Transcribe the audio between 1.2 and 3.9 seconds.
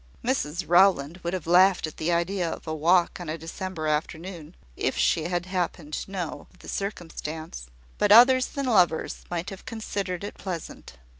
would have laughed at the idea of a walk on a December